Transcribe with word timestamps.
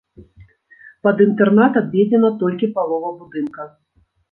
Пад 1.07 1.21
інтэрнат 1.25 1.77
адведзена 1.83 2.33
толькі 2.41 2.73
палова 2.81 3.15
будынка. 3.21 3.71